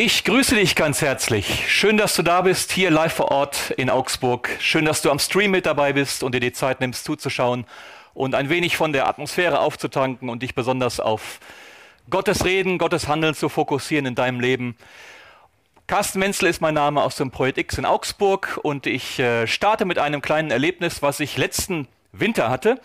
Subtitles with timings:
[0.00, 1.64] Ich grüße dich ganz herzlich.
[1.68, 4.48] Schön, dass du da bist, hier live vor Ort in Augsburg.
[4.60, 7.66] Schön, dass du am Stream mit dabei bist und dir die Zeit nimmst zuzuschauen
[8.14, 11.40] und ein wenig von der Atmosphäre aufzutanken und dich besonders auf
[12.10, 14.76] Gottes Reden, Gottes Handeln zu fokussieren in deinem Leben.
[15.88, 19.84] Carsten Menzel ist mein Name aus dem Projekt X in Augsburg und ich äh, starte
[19.84, 22.80] mit einem kleinen Erlebnis, was ich letzten Winter hatte.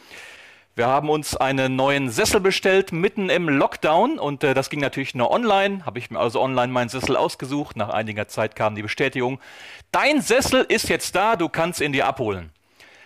[0.75, 5.13] Wir haben uns einen neuen Sessel bestellt mitten im Lockdown und äh, das ging natürlich
[5.13, 5.85] nur online.
[5.85, 7.75] Habe ich mir also online meinen Sessel ausgesucht.
[7.77, 9.39] Nach einiger Zeit kam die Bestätigung,
[9.91, 12.49] dein Sessel ist jetzt da, du kannst ihn dir abholen.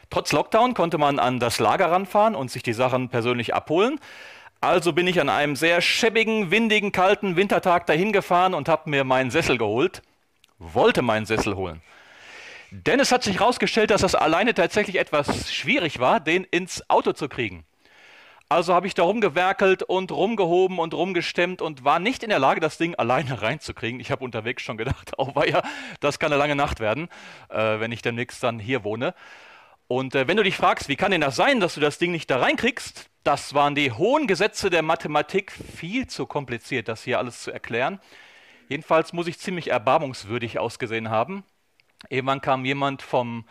[0.09, 3.99] Trotz Lockdown konnte man an das Lager ranfahren und sich die Sachen persönlich abholen.
[4.61, 9.03] Also bin ich an einem sehr schäbigen, windigen, kalten Wintertag dahin gefahren und habe mir
[9.03, 10.03] meinen Sessel geholt.
[10.57, 11.81] Wollte meinen Sessel holen.
[12.71, 17.13] Denn es hat sich herausgestellt, dass das alleine tatsächlich etwas schwierig war, den ins Auto
[17.13, 17.65] zu kriegen.
[18.49, 22.61] Also habe ich da rumgewerkelt und rumgehoben und rumgestemmt und war nicht in der Lage,
[22.61, 23.99] das Ding alleine reinzukriegen.
[23.99, 25.61] Ich habe unterwegs schon gedacht, oh weia,
[25.99, 27.09] das kann eine lange Nacht werden,
[27.49, 29.13] äh, wenn ich demnächst dann hier wohne.
[29.87, 32.11] Und äh, wenn du dich fragst, wie kann denn das sein, dass du das Ding
[32.11, 37.19] nicht da reinkriegst, das waren die hohen Gesetze der Mathematik viel zu kompliziert, das hier
[37.19, 37.99] alles zu erklären.
[38.69, 41.43] Jedenfalls muss ich ziemlich erbarmungswürdig ausgesehen haben.
[42.09, 43.45] Irgendwann kam jemand vom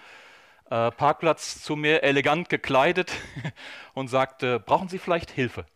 [0.71, 3.13] äh, Parkplatz zu mir, elegant gekleidet,
[3.95, 5.67] und sagte, brauchen Sie vielleicht Hilfe?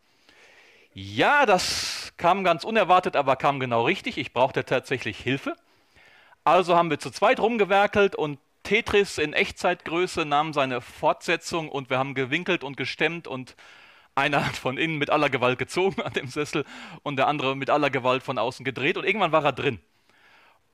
[0.93, 4.19] Ja, das kam ganz unerwartet, aber kam genau richtig.
[4.19, 5.55] Ich brauchte tatsächlich Hilfe.
[6.45, 11.99] Also haben wir zu zweit rumgewerkelt und Tetris in Echtzeitgröße nahm seine Fortsetzung und wir
[11.99, 13.57] haben gewinkelt und gestemmt und
[14.15, 16.65] einer hat von innen mit aller Gewalt gezogen an dem Sessel
[17.03, 19.81] und der andere mit aller Gewalt von außen gedreht und irgendwann war er drin.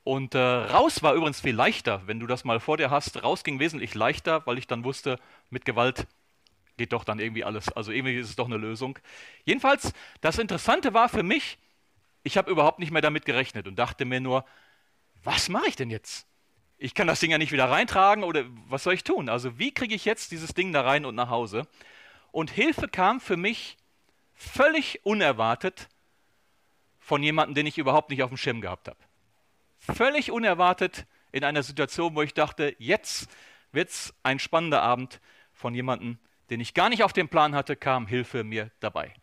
[0.07, 3.21] Und äh, raus war übrigens viel leichter, wenn du das mal vor dir hast.
[3.23, 6.07] Raus ging wesentlich leichter, weil ich dann wusste, mit Gewalt
[6.77, 7.67] geht doch dann irgendwie alles.
[7.73, 8.97] Also irgendwie ist es doch eine Lösung.
[9.43, 9.91] Jedenfalls,
[10.21, 11.57] das Interessante war für mich,
[12.23, 14.45] ich habe überhaupt nicht mehr damit gerechnet und dachte mir nur,
[15.25, 16.25] was mache ich denn jetzt?
[16.77, 19.27] Ich kann das Ding ja nicht wieder reintragen oder was soll ich tun?
[19.27, 21.67] Also wie kriege ich jetzt dieses Ding da rein und nach Hause?
[22.31, 23.75] Und Hilfe kam für mich
[24.35, 25.89] völlig unerwartet
[26.97, 29.06] von jemandem, den ich überhaupt nicht auf dem Schirm gehabt habe
[29.93, 33.29] völlig unerwartet in einer Situation, wo ich dachte, jetzt
[33.71, 35.19] wird es ein spannender Abend
[35.53, 39.13] von jemandem, den ich gar nicht auf dem Plan hatte, kam Hilfe mir dabei.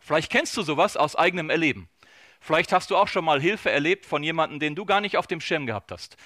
[0.00, 1.88] Vielleicht kennst du sowas aus eigenem Erleben.
[2.40, 5.26] Vielleicht hast du auch schon mal Hilfe erlebt von jemandem, den du gar nicht auf
[5.26, 6.16] dem Schirm gehabt hast.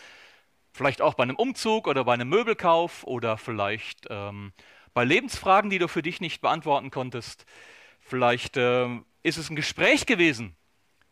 [0.73, 4.53] Vielleicht auch bei einem Umzug oder bei einem Möbelkauf oder vielleicht ähm,
[4.95, 7.47] bei Lebensfragen, die du für dich nicht beantworten konntest.
[8.01, 10.57] Vielleicht ähm, ist es ein Gespräch gewesen,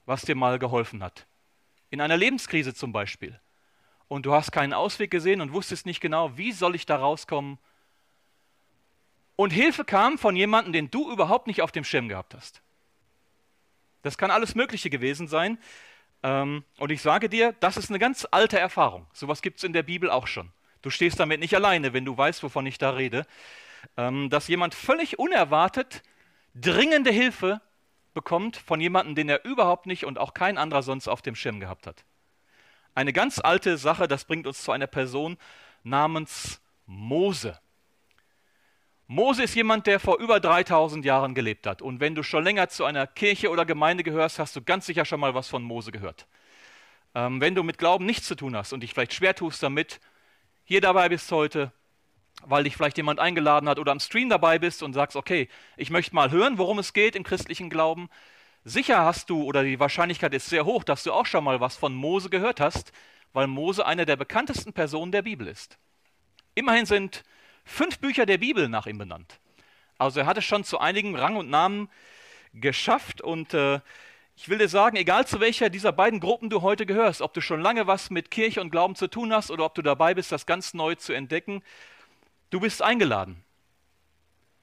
[0.06, 1.26] was dir mal geholfen hat.
[1.90, 3.40] In einer Lebenskrise zum Beispiel.
[4.08, 7.58] Und du hast keinen Ausweg gesehen und wusstest nicht genau, wie soll ich da rauskommen.
[9.34, 12.62] Und Hilfe kam von jemandem, den du überhaupt nicht auf dem Schirm gehabt hast.
[14.02, 15.58] Das kann alles Mögliche gewesen sein.
[16.22, 19.06] Ähm, und ich sage dir, das ist eine ganz alte Erfahrung.
[19.12, 20.52] Sowas gibt es in der Bibel auch schon.
[20.82, 23.26] Du stehst damit nicht alleine, wenn du weißt, wovon ich da rede.
[23.96, 26.02] Ähm, dass jemand völlig unerwartet
[26.54, 27.60] dringende Hilfe
[28.16, 31.60] bekommt von jemandem, den er überhaupt nicht und auch kein anderer sonst auf dem Schirm
[31.60, 32.04] gehabt hat.
[32.94, 35.36] Eine ganz alte Sache, das bringt uns zu einer Person
[35.84, 37.60] namens Mose.
[39.06, 41.82] Mose ist jemand, der vor über 3000 Jahren gelebt hat.
[41.82, 45.04] Und wenn du schon länger zu einer Kirche oder Gemeinde gehörst, hast du ganz sicher
[45.04, 46.26] schon mal was von Mose gehört.
[47.14, 50.00] Ähm, wenn du mit Glauben nichts zu tun hast und dich vielleicht schwer tust damit,
[50.64, 51.70] hier dabei bist heute,
[52.44, 55.90] weil dich vielleicht jemand eingeladen hat oder am Stream dabei bist und sagst, okay, ich
[55.90, 58.08] möchte mal hören, worum es geht im christlichen Glauben.
[58.64, 61.76] Sicher hast du, oder die Wahrscheinlichkeit ist sehr hoch, dass du auch schon mal was
[61.76, 62.92] von Mose gehört hast,
[63.32, 65.78] weil Mose eine der bekanntesten Personen der Bibel ist.
[66.54, 67.22] Immerhin sind
[67.64, 69.38] fünf Bücher der Bibel nach ihm benannt.
[69.98, 71.88] Also er hat es schon zu einigen Rang und Namen
[72.54, 73.80] geschafft und äh,
[74.36, 77.40] ich will dir sagen, egal zu welcher dieser beiden Gruppen du heute gehörst, ob du
[77.40, 80.30] schon lange was mit Kirche und Glauben zu tun hast oder ob du dabei bist,
[80.30, 81.62] das ganz neu zu entdecken,
[82.50, 83.42] Du bist eingeladen,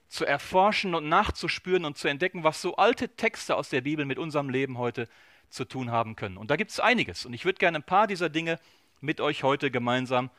[0.08, 4.18] zu erforschen und nachzuspüren und zu entdecken, was so alte Texte aus der Bibel mit
[4.18, 5.08] unserem Leben heute
[5.50, 6.36] zu tun haben können.
[6.36, 7.26] Und da gibt es einiges.
[7.26, 8.58] Und ich würde gerne ein paar dieser Dinge
[9.00, 10.30] mit euch heute gemeinsam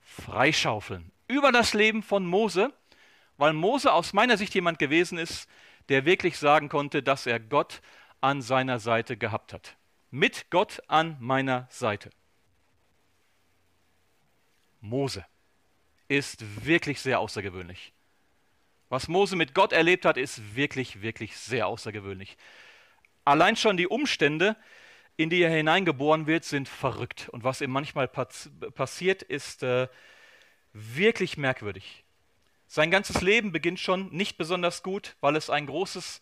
[0.00, 1.12] freischaufeln.
[1.28, 2.72] Über das Leben von Mose,
[3.36, 5.48] weil Mose aus meiner Sicht jemand gewesen ist,
[5.88, 7.80] der wirklich sagen konnte, dass er Gott
[8.20, 9.76] an seiner Seite gehabt hat.
[10.10, 12.10] Mit Gott an meiner Seite.
[14.80, 15.24] Mose
[16.18, 17.92] ist wirklich sehr außergewöhnlich.
[18.90, 22.36] Was Mose mit Gott erlebt hat, ist wirklich, wirklich sehr außergewöhnlich.
[23.24, 24.56] Allein schon die Umstände,
[25.16, 27.30] in die er hineingeboren wird, sind verrückt.
[27.30, 29.88] Und was ihm manchmal passiert, ist äh,
[30.74, 32.04] wirklich merkwürdig.
[32.66, 36.20] Sein ganzes Leben beginnt schon nicht besonders gut, weil es ein großes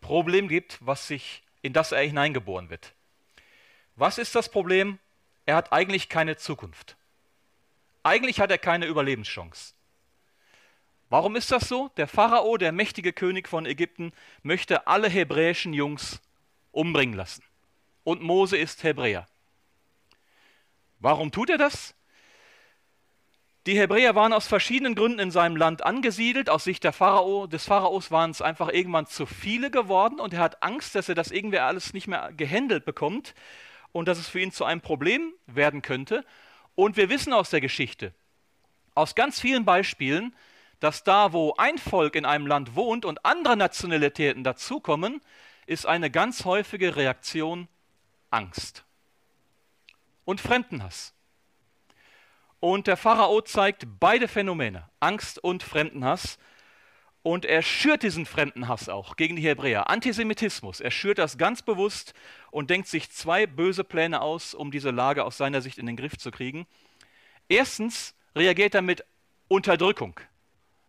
[0.00, 2.94] Problem gibt, was sich, in das er hineingeboren wird.
[3.96, 4.98] Was ist das Problem?
[5.44, 6.96] Er hat eigentlich keine Zukunft.
[8.06, 9.74] Eigentlich hat er keine Überlebenschance.
[11.08, 11.90] Warum ist das so?
[11.96, 14.12] Der Pharao, der mächtige König von Ägypten,
[14.44, 16.22] möchte alle hebräischen Jungs
[16.70, 17.42] umbringen lassen.
[18.04, 19.26] Und Mose ist Hebräer.
[21.00, 21.96] Warum tut er das?
[23.66, 26.48] Die Hebräer waren aus verschiedenen Gründen in seinem Land angesiedelt.
[26.48, 30.62] Aus Sicht Pharao, des Pharaos waren es einfach irgendwann zu viele geworden und er hat
[30.62, 33.34] Angst, dass er das irgendwie alles nicht mehr gehandelt bekommt
[33.90, 36.24] und dass es für ihn zu einem Problem werden könnte.
[36.76, 38.14] Und wir wissen aus der Geschichte,
[38.94, 40.32] aus ganz vielen Beispielen,
[40.78, 45.20] dass da, wo ein Volk in einem Land wohnt und andere Nationalitäten dazukommen,
[45.66, 47.66] ist eine ganz häufige Reaktion
[48.30, 48.84] Angst
[50.24, 51.14] und Fremdenhass.
[52.60, 56.38] Und der Pharao zeigt beide Phänomene, Angst und Fremdenhass.
[57.26, 59.90] Und er schürt diesen Fremdenhass auch gegen die Hebräer.
[59.90, 60.78] Antisemitismus.
[60.78, 62.14] Er schürt das ganz bewusst
[62.52, 65.96] und denkt sich zwei böse Pläne aus, um diese Lage aus seiner Sicht in den
[65.96, 66.68] Griff zu kriegen.
[67.48, 69.04] Erstens reagiert er mit
[69.48, 70.20] Unterdrückung,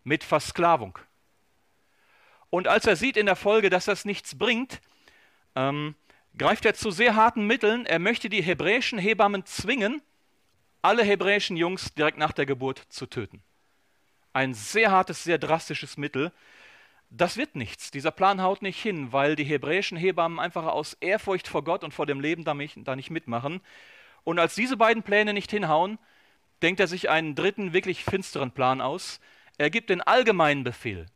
[0.03, 0.99] mit Versklavung.
[2.51, 4.79] Und als er sieht in der Folge, dass das nichts bringt,
[5.55, 5.95] ähm,
[6.37, 7.87] greift er zu sehr harten Mitteln.
[7.87, 10.03] Er möchte die hebräischen Hebammen zwingen,
[10.83, 13.41] alle hebräischen Jungs direkt nach der Geburt zu töten.
[14.37, 16.31] Ein sehr hartes, sehr drastisches Mittel.
[17.09, 17.89] Das wird nichts.
[17.89, 21.91] Dieser Plan haut nicht hin, weil die hebräischen Hebammen einfach aus Ehrfurcht vor Gott und
[21.91, 23.61] vor dem Leben da nicht mitmachen.
[24.23, 25.97] Und als diese beiden Pläne nicht hinhauen,
[26.61, 29.21] denkt er sich einen dritten, wirklich finsteren Plan aus.
[29.57, 31.07] Er gibt den allgemeinen Befehl.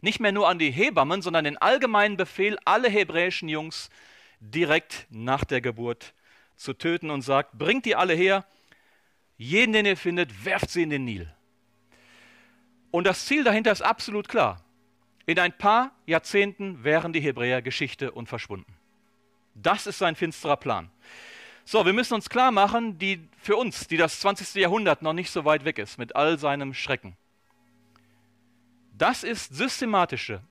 [0.00, 3.90] Nicht mehr nur an die Hebammen, sondern den allgemeinen Befehl, alle hebräischen Jungs
[4.40, 6.14] direkt nach der Geburt
[6.56, 8.46] zu töten und sagt, bringt die alle her,
[9.36, 11.30] jeden, den ihr findet, werft sie in den Nil.
[12.92, 14.62] Und das Ziel dahinter ist absolut klar.
[15.26, 18.76] In ein paar Jahrzehnten wären die Hebräer Geschichte und verschwunden.
[19.54, 20.90] Das ist sein finsterer Plan.
[21.64, 24.54] So, wir müssen uns klar machen, die, für uns, die das 20.
[24.56, 27.16] Jahrhundert noch nicht so weit weg ist, mit all seinem Schrecken.
[28.92, 30.42] Das ist systematische,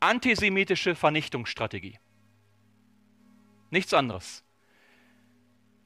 [0.00, 1.98] antisemitische Vernichtungsstrategie.
[3.70, 4.42] Nichts anderes.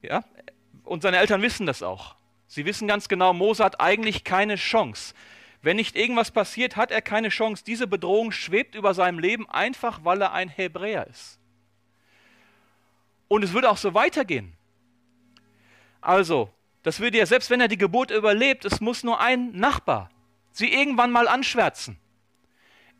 [0.01, 0.23] Ja?
[0.83, 2.15] Und seine Eltern wissen das auch.
[2.47, 5.13] Sie wissen ganz genau, Mose hat eigentlich keine Chance.
[5.61, 7.63] Wenn nicht irgendwas passiert, hat er keine Chance.
[7.63, 11.39] Diese Bedrohung schwebt über seinem Leben einfach, weil er ein Hebräer ist.
[13.27, 14.53] Und es würde auch so weitergehen.
[16.01, 16.51] Also,
[16.83, 20.09] das würde ja, selbst wenn er die Geburt überlebt, es muss nur ein Nachbar
[20.51, 21.97] sie irgendwann mal anschwärzen.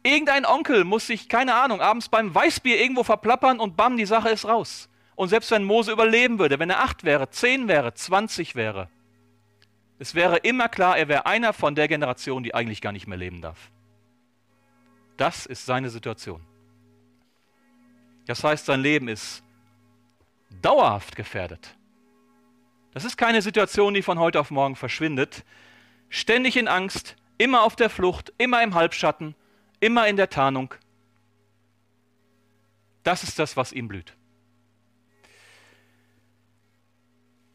[0.04, 4.30] Irgendein Onkel muss sich, keine Ahnung, abends beim Weißbier irgendwo verplappern und bam, die Sache
[4.30, 4.90] ist raus.
[5.16, 8.90] Und selbst wenn Mose überleben würde, wenn er acht wäre, zehn wäre, zwanzig wäre,
[10.02, 13.20] es wäre immer klar, er wäre einer von der Generation, die eigentlich gar nicht mehr
[13.20, 13.70] leben darf.
[15.16, 16.42] Das ist seine Situation.
[18.26, 19.44] Das heißt, sein Leben ist
[20.64, 21.76] dauerhaft gefährdet.
[22.96, 25.46] Das ist keine Situation, die von heute auf morgen verschwindet.
[26.10, 29.36] Ständig in Angst, immer auf der Flucht, immer im Halbschatten,
[29.82, 30.74] immer in der Tarnung.
[33.04, 34.16] Das ist das, was ihm blüht.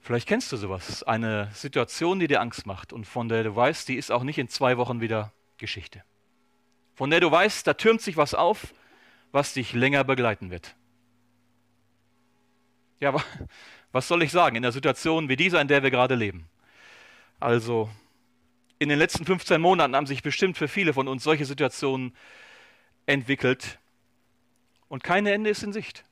[0.07, 3.89] Vielleicht kennst du sowas, eine Situation, die dir Angst macht und von der du weißt,
[3.89, 6.05] die ist auch nicht in zwei Wochen wieder Geschichte.
[6.95, 8.73] Von der du weißt, da türmt sich was auf,
[9.33, 10.77] was dich länger begleiten wird.
[13.01, 13.17] Ja,
[13.91, 16.49] was soll ich sagen in der Situation wie dieser, in der wir gerade leben?
[17.41, 17.91] Also,
[18.79, 22.17] in den letzten 15 Monaten haben sich bestimmt für viele von uns solche Situationen
[23.07, 23.81] entwickelt
[24.87, 26.06] und kein Ende ist in Sicht.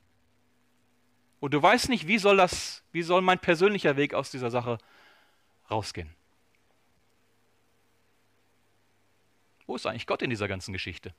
[1.45, 4.79] Und du weißt nicht, wie soll das, wie soll mein persönlicher Weg aus dieser Sache
[5.71, 6.09] rausgehen?
[9.67, 11.13] Wo ist eigentlich Gott in dieser ganzen Geschichte?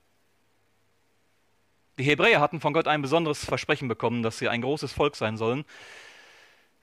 [2.00, 5.38] Die Hebräer hatten von Gott ein besonderes Versprechen bekommen, dass sie ein großes Volk sein
[5.38, 5.63] sollen,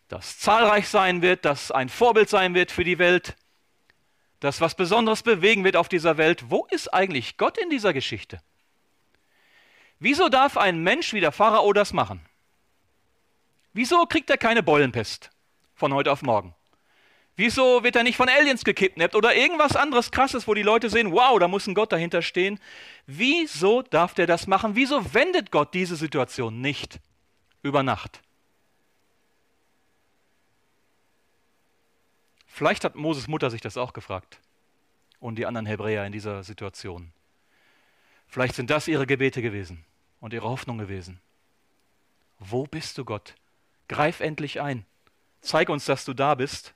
[0.07, 3.37] das zahlreich sein wird, das ein Vorbild sein wird für die Welt,
[4.39, 6.49] das was Besonderes bewegen wird auf dieser Welt.
[6.49, 8.41] Wo ist eigentlich Gott in dieser Geschichte?
[9.99, 12.25] Wieso darf ein Mensch wie der Pharao das machen?
[13.73, 15.31] Wieso kriegt er keine Beulenpest
[15.75, 16.55] von heute auf morgen?
[17.37, 21.13] Wieso wird er nicht von Aliens gekidnappt oder irgendwas anderes Krasses, wo die Leute sehen,
[21.13, 22.61] wow, da muss ein Gott dahinter stehen?
[23.07, 24.77] Wieso darf der das machen?
[24.77, 27.01] Wieso wendet Gott diese Situation nicht
[27.63, 28.21] über Nacht?
[32.47, 34.39] Vielleicht hat Moses Mutter sich das auch gefragt
[35.21, 37.13] und die anderen Hebräer in dieser Situation.
[38.29, 39.85] Vielleicht sind das ihre Gebete gewesen
[40.21, 41.19] und ihre Hoffnung gewesen.
[42.39, 43.35] Wo bist du, Gott?
[43.93, 44.87] Greif endlich ein.
[45.43, 46.75] Zeig uns, dass du da bist.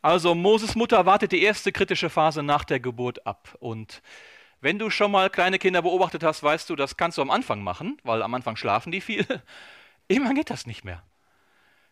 [0.00, 3.56] Also Moses Mutter wartet die erste kritische Phase nach der Geburt ab.
[3.58, 4.02] Und
[4.60, 7.62] wenn du schon mal kleine Kinder beobachtet hast, weißt du, das kannst du am Anfang
[7.62, 9.26] machen, weil am Anfang schlafen die viel.
[10.08, 11.02] Irgendwann geht das nicht mehr.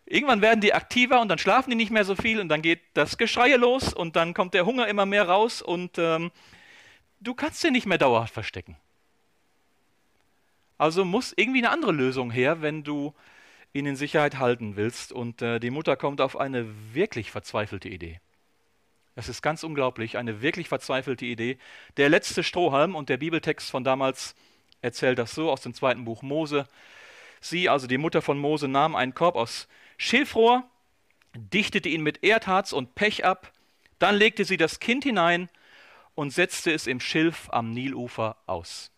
[0.04, 2.80] Irgendwann werden die aktiver und dann schlafen die nicht mehr so viel und dann geht
[2.94, 6.30] das Geschrei los und dann kommt der Hunger immer mehr raus und ähm,
[7.20, 8.76] du kannst den nicht mehr dauerhaft verstecken.
[10.76, 13.14] Also muss irgendwie eine andere Lösung her, wenn du
[13.72, 15.12] ihn in Sicherheit halten willst.
[15.12, 18.20] Und äh, die Mutter kommt auf eine wirklich verzweifelte Idee.
[19.14, 21.58] Es ist ganz unglaublich, eine wirklich verzweifelte Idee.
[21.96, 24.34] Der letzte Strohhalm und der Bibeltext von damals
[24.80, 26.66] erzählt das so aus dem zweiten Buch Mose.
[27.40, 30.64] Sie, also die Mutter von Mose, nahm einen Korb aus Schilfrohr,
[31.34, 33.52] dichtete ihn mit Erdharz und Pech ab,
[33.98, 35.48] dann legte sie das Kind hinein
[36.14, 38.91] und setzte es im Schilf am Nilufer aus.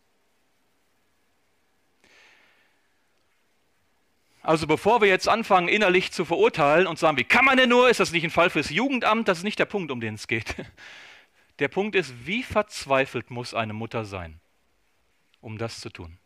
[4.45, 7.89] Also bevor wir jetzt anfangen, innerlich zu verurteilen und sagen, wie kann man denn nur,
[7.89, 10.29] ist das nicht ein Fall fürs Jugendamt, das ist nicht der Punkt, um den es
[10.29, 10.55] geht.
[11.61, 14.41] Der Punkt ist, wie verzweifelt muss eine Mutter sein,
[15.41, 16.19] um das zu tun?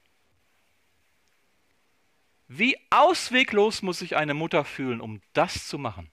[2.47, 6.11] Wie ausweglos muss sich eine Mutter fühlen, um das zu machen?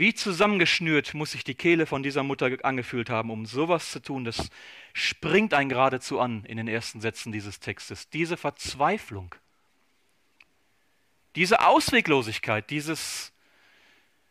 [0.00, 4.24] Wie zusammengeschnürt muss sich die Kehle von dieser Mutter angefühlt haben, um sowas zu tun?
[4.24, 4.48] Das
[4.94, 8.08] springt einen geradezu an in den ersten Sätzen dieses Textes.
[8.08, 9.34] Diese Verzweiflung,
[11.36, 13.34] diese Ausweglosigkeit, dieses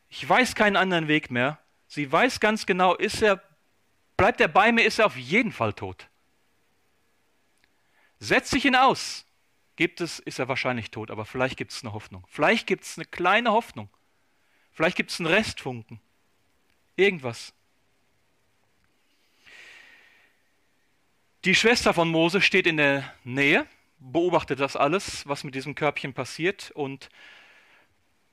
[0.10, 1.60] Ich weiß keinen anderen Weg mehr.
[1.88, 3.40] Sie weiß ganz genau, ist er,
[4.18, 6.10] bleibt er bei mir, ist er auf jeden Fall tot.
[8.18, 9.24] Setz dich ihn aus.
[9.76, 12.26] Gibt es, ist er wahrscheinlich tot, aber vielleicht gibt es eine Hoffnung.
[12.28, 13.88] Vielleicht gibt es eine kleine Hoffnung.
[14.72, 16.00] Vielleicht gibt es einen Restfunken.
[16.96, 17.54] Irgendwas.
[21.46, 23.66] Die Schwester von Mose steht in der Nähe,
[24.00, 26.72] beobachtet das alles, was mit diesem Körbchen passiert.
[26.72, 27.10] Und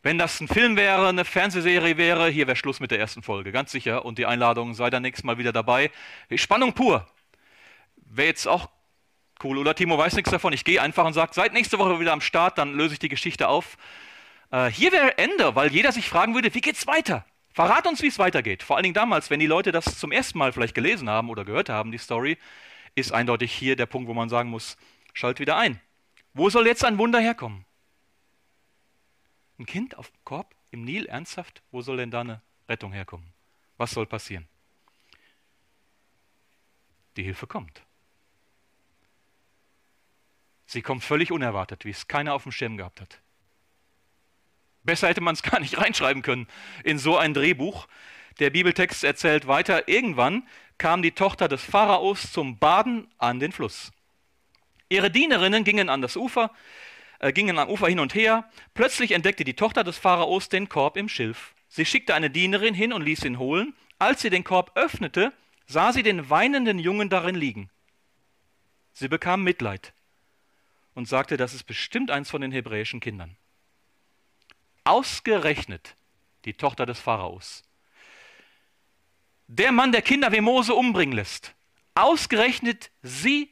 [0.03, 3.53] wenn das ein Film wäre, eine Fernsehserie wäre, hier wäre Schluss mit der ersten Folge,
[3.53, 4.05] ganz sicher.
[4.05, 5.91] Und die Einladung sei dann nächstes Mal wieder dabei.
[6.35, 7.07] Spannung pur.
[7.97, 8.69] Wäre jetzt auch
[9.45, 9.59] cool.
[9.59, 10.53] Oder Timo weiß nichts davon.
[10.53, 13.09] Ich gehe einfach und sage, seid nächste Woche wieder am Start, dann löse ich die
[13.09, 13.77] Geschichte auf.
[14.51, 17.25] Äh, hier wäre Ende, weil jeder sich fragen würde, wie geht's weiter?
[17.53, 18.63] Verrat uns, wie es weitergeht.
[18.63, 21.45] Vor allen Dingen damals, wenn die Leute das zum ersten Mal vielleicht gelesen haben oder
[21.45, 22.39] gehört haben, die Story,
[22.95, 24.77] ist eindeutig hier der Punkt, wo man sagen muss,
[25.15, 25.81] schalt wieder ein.
[26.35, 27.65] Wo soll jetzt ein Wunder herkommen?
[29.59, 31.63] Ein Kind auf dem Korb im Nil, ernsthaft?
[31.71, 33.33] Wo soll denn da eine Rettung herkommen?
[33.79, 34.47] Was soll passieren?
[37.17, 37.83] Die Hilfe kommt.
[40.67, 43.21] Sie kommt völlig unerwartet, wie es keiner auf dem Schirm gehabt hat.
[44.87, 46.47] Besser hätte man es gar nicht reinschreiben können
[46.85, 47.87] in so ein Drehbuch.
[48.39, 50.47] Der Bibeltext erzählt weiter, irgendwann
[50.79, 53.93] kam die Tochter des Pharaos zum Baden an den Fluss.
[54.89, 56.51] Ihre Dienerinnen gingen an das Ufer,
[57.19, 58.49] äh, gingen am Ufer hin und her.
[58.75, 61.55] Plötzlich entdeckte die Tochter des Pharaos den Korb im Schilf.
[61.69, 63.75] Sie schickte eine Dienerin hin und ließ ihn holen.
[63.99, 65.33] Als sie den Korb öffnete,
[65.67, 67.71] sah sie den weinenden Jungen darin liegen.
[68.93, 69.93] Sie bekam Mitleid
[70.95, 73.37] und sagte, das ist bestimmt eins von den hebräischen Kindern.
[74.87, 75.95] Ausgerechnet
[76.45, 77.67] die Tochter des Pharaos
[79.49, 81.55] der Mann, der Kinder wie Mose umbringen lässt,
[81.95, 83.51] ausgerechnet sie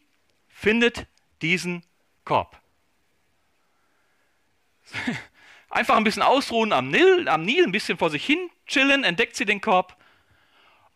[0.48, 1.06] findet
[1.42, 1.84] diesen
[2.24, 2.60] Korb.
[5.70, 9.36] Einfach ein bisschen ausruhen am Nil, am Nil, ein bisschen vor sich hin chillen, entdeckt
[9.36, 9.96] sie den Korb.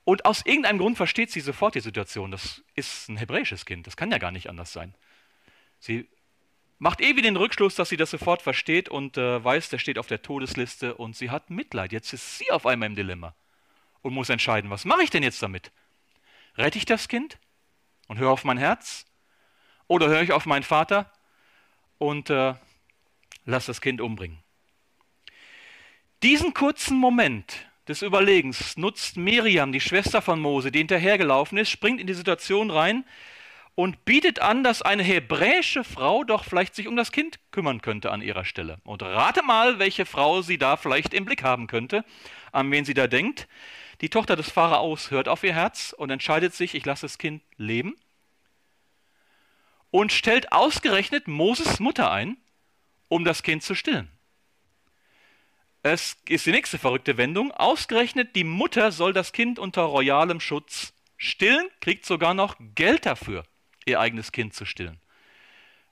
[0.04, 2.30] Und aus irgendeinem Grund versteht sie sofort die Situation.
[2.30, 4.94] Das ist ein hebräisches Kind, das kann ja gar nicht anders sein.
[5.80, 6.08] Sie
[6.78, 10.06] macht ewig den Rückschluss, dass sie das sofort versteht und äh, weiß, der steht auf
[10.06, 11.92] der Todesliste und sie hat Mitleid.
[11.92, 13.34] Jetzt ist sie auf einmal im Dilemma
[14.02, 15.72] und muss entscheiden, was mache ich denn jetzt damit?
[16.56, 17.38] Rette ich das Kind
[18.06, 19.06] und höre auf mein Herz?
[19.86, 21.10] Oder höre ich auf meinen Vater
[21.98, 22.54] und äh,
[23.44, 24.38] lass das Kind umbringen?
[26.22, 32.00] Diesen kurzen Moment des Überlegens nutzt Miriam, die Schwester von Mose, die hinterhergelaufen ist, springt
[32.00, 33.04] in die Situation rein
[33.78, 38.10] und bietet an, dass eine hebräische Frau doch vielleicht sich um das Kind kümmern könnte
[38.10, 38.78] an ihrer Stelle.
[38.82, 42.04] Und rate mal, welche Frau sie da vielleicht im Blick haben könnte,
[42.50, 43.46] an wen sie da denkt.
[44.00, 47.40] Die Tochter des Pharaos hört auf ihr Herz und entscheidet sich, ich lasse das Kind
[47.56, 47.94] leben
[49.92, 52.36] und stellt ausgerechnet Moses Mutter ein,
[53.06, 54.10] um das Kind zu stillen.
[55.84, 57.52] Es ist die nächste verrückte Wendung.
[57.52, 63.44] Ausgerechnet die Mutter soll das Kind unter royalem Schutz stillen, kriegt sogar noch Geld dafür,
[63.88, 65.00] ihr eigenes Kind zu stillen.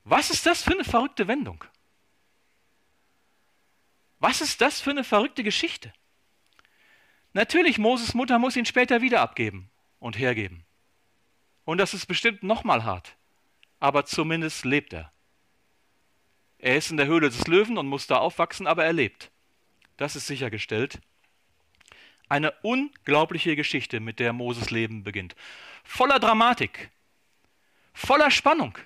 [0.04, 1.64] Was ist das für eine verrückte Wendung?
[4.18, 5.92] Was ist das für eine verrückte Geschichte?
[7.32, 10.64] Natürlich, Moses Mutter muss ihn später wieder abgeben und hergeben.
[11.64, 13.16] Und das ist bestimmt nochmal hart.
[13.78, 15.12] Aber zumindest lebt er.
[16.58, 19.30] Er ist in der Höhle des Löwen und muss da aufwachsen, aber er lebt.
[19.96, 21.00] Das ist sichergestellt.
[22.28, 25.36] Eine unglaubliche Geschichte, mit der Moses Leben beginnt.
[25.84, 26.90] Voller Dramatik,
[27.96, 28.78] voller Spannung.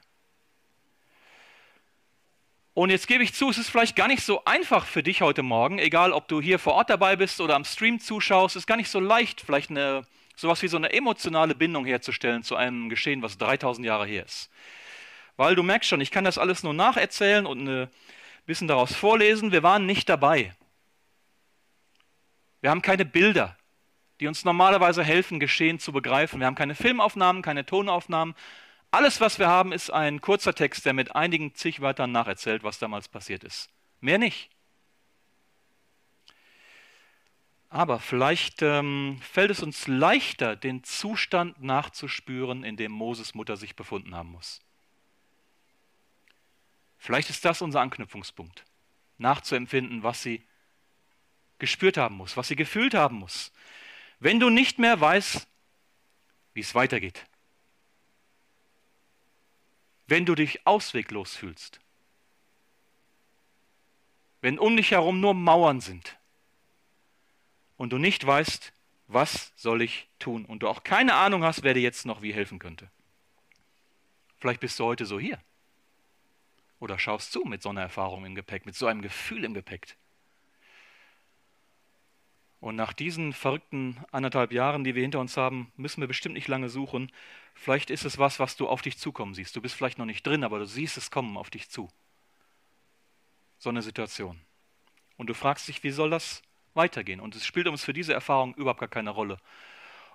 [2.73, 5.43] Und jetzt gebe ich zu, es ist vielleicht gar nicht so einfach für dich heute
[5.43, 8.67] Morgen, egal ob du hier vor Ort dabei bist oder am Stream zuschaust, es ist
[8.67, 12.88] gar nicht so leicht, vielleicht eine, sowas wie so eine emotionale Bindung herzustellen zu einem
[12.88, 14.49] Geschehen, was 3000 Jahre her ist.
[15.37, 17.90] Weil du merkst schon, ich kann das alles nur nacherzählen und ein
[18.47, 20.55] bisschen daraus vorlesen, wir waren nicht dabei.
[22.61, 23.57] Wir haben keine Bilder,
[24.21, 26.38] die uns normalerweise helfen, Geschehen zu begreifen.
[26.40, 28.35] Wir haben keine Filmaufnahmen, keine Tonaufnahmen.
[28.90, 32.78] Alles, was wir haben, ist ein kurzer Text, der mit einigen zig Wörtern nacherzählt, was
[32.78, 33.70] damals passiert ist.
[34.00, 34.50] Mehr nicht.
[37.68, 43.76] Aber vielleicht ähm, fällt es uns leichter, den Zustand nachzuspüren, in dem Moses Mutter sich
[43.76, 44.61] befunden haben muss.
[46.99, 48.64] Vielleicht ist das unser Anknüpfungspunkt,
[49.18, 50.44] nachzuempfinden, was sie
[51.61, 53.52] gespürt haben muss, was sie gefühlt haben muss.
[54.18, 55.47] Wenn du nicht mehr weißt,
[56.54, 57.25] wie es weitergeht,
[60.11, 61.79] wenn du dich ausweglos fühlst,
[64.40, 66.19] wenn um dich herum nur Mauern sind
[67.76, 68.73] und du nicht weißt,
[69.07, 72.35] was soll ich tun und du auch keine Ahnung hast, wer dir jetzt noch wie
[72.35, 72.90] helfen könnte.
[74.38, 75.38] Vielleicht bist du heute so hier
[76.81, 79.97] oder schaust zu mit so einer Erfahrung im Gepäck, mit so einem Gefühl im Gepäck.
[82.61, 86.49] Und nach diesen verrückten anderthalb Jahren, die wir hinter uns haben, müssen wir bestimmt nicht
[86.49, 87.11] lange suchen.
[87.55, 89.57] Vielleicht ist es was, was du auf dich zukommen siehst.
[89.57, 91.88] Du bist vielleicht noch nicht drin, aber du siehst es kommen auf dich zu.
[93.59, 94.40] So eine Situation.
[95.17, 96.43] Und du fragst dich, wie soll das
[96.75, 97.21] weitergehen?
[97.21, 99.38] Und es spielt uns für diese Erfahrung überhaupt gar keine Rolle.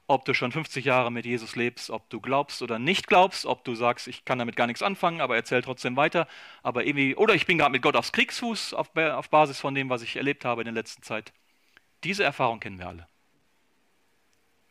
[0.08, 3.64] Ob du schon 50 Jahre mit Jesus lebst, ob du glaubst oder nicht glaubst, ob
[3.64, 6.28] du sagst, ich kann damit gar nichts anfangen, aber erzähl trotzdem weiter,
[6.62, 9.90] aber irgendwie, oder ich bin gerade mit Gott aufs Kriegsfuß auf, auf Basis von dem,
[9.90, 11.34] was ich erlebt habe in der letzten Zeit.
[12.06, 13.08] Diese Erfahrung kennen wir alle,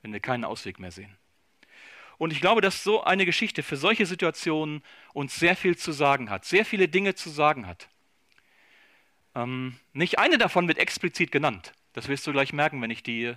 [0.03, 1.17] wenn wir keinen Ausweg mehr sehen.
[2.17, 6.31] Und ich glaube, dass so eine Geschichte für solche Situationen uns sehr viel zu sagen
[6.31, 7.89] hat, sehr viele Dinge zu sagen hat.
[9.35, 11.73] Ähm, nicht eine davon wird explizit genannt.
[11.93, 13.35] Das wirst du gleich merken, wenn ich die,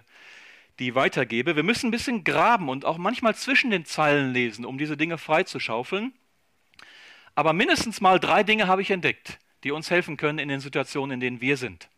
[0.77, 1.55] die weitergebe.
[1.55, 5.17] Wir müssen ein bisschen graben und auch manchmal zwischen den Zeilen lesen, um diese Dinge
[5.17, 6.13] freizuschaufeln.
[7.33, 11.15] Aber mindestens mal drei Dinge habe ich entdeckt, die uns helfen können in den Situationen,
[11.15, 11.89] in denen wir sind.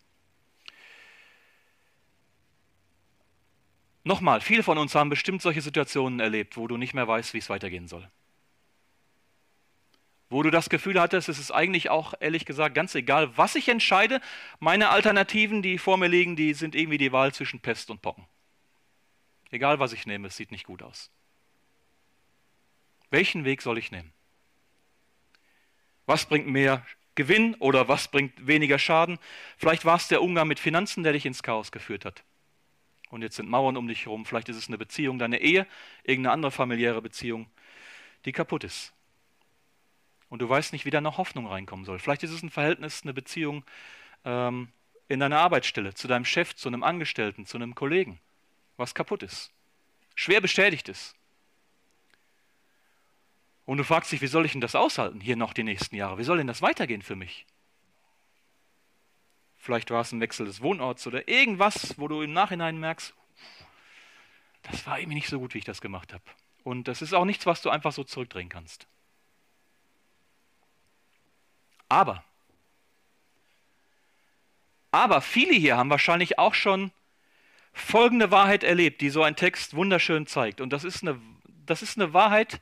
[4.09, 7.37] Nochmal, viele von uns haben bestimmt solche Situationen erlebt, wo du nicht mehr weißt, wie
[7.37, 8.09] es weitergehen soll.
[10.31, 13.69] Wo du das Gefühl hattest, es ist eigentlich auch, ehrlich gesagt, ganz egal, was ich
[13.69, 14.19] entscheide.
[14.59, 18.25] Meine Alternativen, die vor mir liegen, die sind irgendwie die Wahl zwischen Pest und Pocken.
[19.51, 21.11] Egal, was ich nehme, es sieht nicht gut aus.
[23.11, 24.11] Welchen Weg soll ich nehmen?
[26.07, 29.19] Was bringt mehr Gewinn oder was bringt weniger Schaden?
[29.59, 32.23] Vielleicht war es der Umgang mit Finanzen, der dich ins Chaos geführt hat
[33.09, 34.25] und jetzt sind Mauern um dich herum.
[34.25, 35.67] Vielleicht ist es eine Beziehung, deine Ehe,
[36.03, 37.47] irgendeine andere familiäre Beziehung,
[38.25, 38.93] die kaputt ist.
[40.29, 41.99] Und du weißt nicht, wie da noch Hoffnung reinkommen soll.
[41.99, 43.65] Vielleicht ist es ein Verhältnis, eine Beziehung
[44.25, 44.69] ähm,
[45.07, 48.19] in deiner Arbeitsstelle, zu deinem Chef, zu einem Angestellten, zu einem Kollegen,
[48.77, 49.51] was kaputt ist,
[50.13, 51.15] schwer beschädigt ist.
[53.65, 56.17] Und du fragst dich, wie soll ich denn das aushalten hier noch die nächsten Jahre?
[56.17, 57.45] Wie soll denn das weitergehen für mich?
[59.59, 63.13] Vielleicht war es ein Wechsel des Wohnorts oder irgendwas, wo du im Nachhinein merkst,
[64.63, 66.23] das war irgendwie nicht so gut, wie ich das gemacht habe.
[66.63, 68.87] Und das ist auch nichts, was du einfach so zurückdrehen kannst.
[71.89, 72.23] Aber,
[74.91, 76.91] aber viele hier haben wahrscheinlich auch schon
[77.73, 80.61] folgende Wahrheit erlebt, die so ein Text wunderschön zeigt.
[80.61, 81.19] Und das ist eine,
[81.65, 82.61] das ist eine Wahrheit,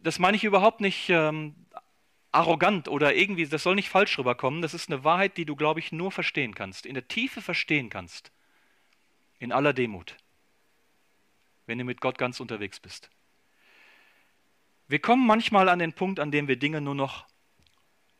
[0.00, 1.54] das meine ich überhaupt nicht ähm,
[2.34, 4.60] arrogant oder irgendwie, das soll nicht falsch rüberkommen.
[4.62, 7.90] Das ist eine Wahrheit, die du, glaube ich, nur verstehen kannst, in der Tiefe verstehen
[7.90, 8.32] kannst,
[9.38, 10.16] in aller Demut,
[11.66, 13.10] wenn du mit Gott ganz unterwegs bist.
[14.88, 17.26] Wir kommen manchmal an den Punkt, an dem wir Dinge nur noch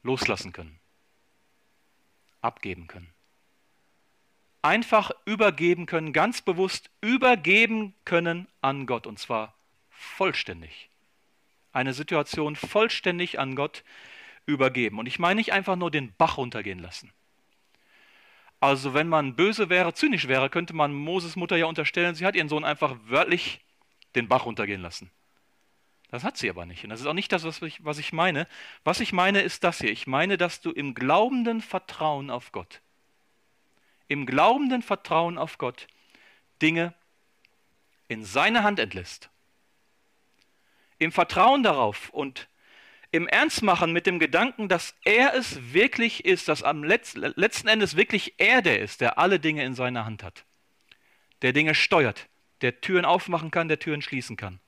[0.03, 0.79] loslassen können,
[2.41, 3.13] abgeben können.
[4.63, 9.55] Einfach übergeben können, ganz bewusst übergeben können an Gott und zwar
[9.91, 10.89] vollständig
[11.75, 13.85] eine Situation vollständig an Gott
[14.47, 14.99] übergeben.
[14.99, 17.13] Und ich meine nicht einfach nur den Bach runtergehen lassen.
[18.61, 22.37] Also wenn man böse wäre, zynisch wäre, könnte man Moses Mutter ja unterstellen, sie hat
[22.37, 23.61] ihren Sohn einfach wörtlich
[24.15, 25.11] den Bach runtergehen lassen.
[26.11, 26.85] Das hat sie aber nicht.
[26.85, 28.47] Und das ist auch nicht das, was ich, was ich meine.
[28.85, 29.91] Was ich meine, ist das hier.
[29.91, 32.81] Ich meine, dass du im glaubenden Vertrauen auf Gott,
[34.07, 35.89] im glaubenden Vertrauen auf Gott
[36.63, 36.95] Dinge
[38.07, 39.31] in seine Hand entlässt
[40.99, 42.49] im Vertrauen darauf und
[43.15, 47.97] im Ernstmachen mit dem Gedanken, dass er es wirklich ist, dass am Letz letzten Endes
[47.97, 50.45] wirklich er der ist, der alle Dinge in seiner Hand hat,
[51.43, 52.29] der Dinge steuert,
[52.61, 54.59] der Türen aufmachen kann, der Türen schließen kann.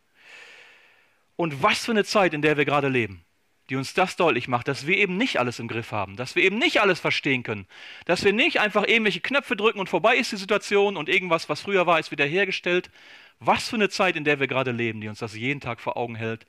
[1.34, 3.25] Und was für eine Zeit, in der wir gerade leben.
[3.68, 6.44] Die uns das deutlich macht, dass wir eben nicht alles im Griff haben, dass wir
[6.44, 7.66] eben nicht alles verstehen können,
[8.04, 11.60] dass wir nicht einfach irgendwelche Knöpfe drücken und vorbei ist die Situation und irgendwas, was
[11.60, 12.90] früher war, ist wiederhergestellt.
[13.38, 15.96] Was für eine Zeit, in der wir gerade leben, die uns das jeden Tag vor
[15.96, 16.46] Augen hält,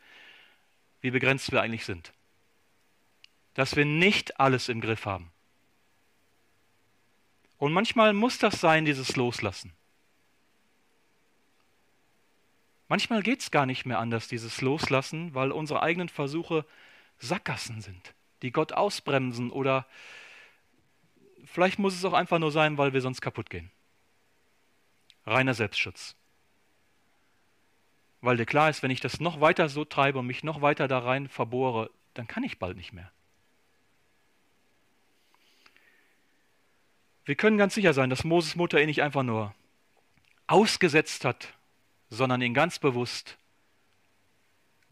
[1.02, 2.14] wie begrenzt wir eigentlich sind.
[3.56, 5.32] Dass wir nicht alles im Griff haben.
[7.58, 9.74] Und manchmal muss das sein, dieses Loslassen.
[12.88, 16.66] Manchmal geht es gar nicht mehr anders, dieses Loslassen, weil unsere eigenen Versuche
[17.20, 19.86] Sackgassen sind, die Gott ausbremsen oder
[21.46, 23.72] vielleicht muss es auch einfach nur sein, weil wir sonst kaputt gehen.
[25.26, 26.16] Reiner Selbstschutz.
[28.22, 30.88] Weil dir klar ist, wenn ich das noch weiter so treibe und mich noch weiter
[30.88, 33.12] da rein verbohre, dann kann ich bald nicht mehr.
[37.26, 39.54] Wir können ganz sicher sein, dass Moses Mutter ihn nicht einfach nur
[40.48, 41.54] ausgesetzt hat,
[42.10, 43.38] sondern ihn ganz bewusst